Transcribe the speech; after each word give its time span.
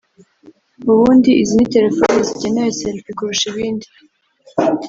ubundi 0.91 1.29
izi 1.41 1.53
ni 1.57 1.65
telefoni 1.73 2.17
zigenewe 2.27 2.69
selfie 2.79 3.15
kurusha 3.17 3.45
ibindi 3.51 3.87